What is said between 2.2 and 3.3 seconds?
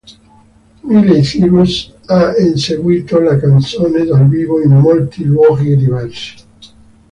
eseguito